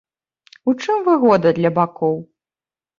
[0.71, 2.21] У чым выгода для бакоў?